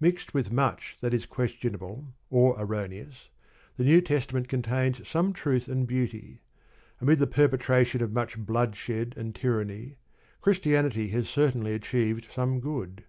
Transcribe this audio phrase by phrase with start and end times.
[0.00, 3.28] Mixed with much that is questionable or erroneous,
[3.76, 6.40] the New Testament contains some truth and beauty.
[7.00, 9.98] Amid the perpetration of much bloodshed and tyranny,
[10.40, 13.04] Christianity has certainly achieved some good.